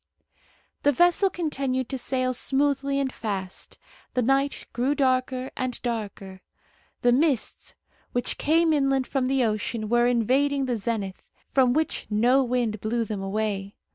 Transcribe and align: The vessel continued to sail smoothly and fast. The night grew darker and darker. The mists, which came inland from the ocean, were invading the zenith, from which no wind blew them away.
The 0.81 0.91
vessel 0.91 1.29
continued 1.29 1.87
to 1.89 1.97
sail 1.99 2.33
smoothly 2.33 2.99
and 2.99 3.13
fast. 3.13 3.77
The 4.15 4.23
night 4.23 4.65
grew 4.73 4.95
darker 4.95 5.51
and 5.55 5.79
darker. 5.83 6.41
The 7.03 7.11
mists, 7.11 7.75
which 8.11 8.39
came 8.39 8.73
inland 8.73 9.05
from 9.05 9.27
the 9.27 9.43
ocean, 9.43 9.89
were 9.89 10.07
invading 10.07 10.65
the 10.65 10.77
zenith, 10.77 11.29
from 11.51 11.73
which 11.73 12.07
no 12.09 12.43
wind 12.43 12.81
blew 12.81 13.03
them 13.05 13.21
away. 13.21 13.75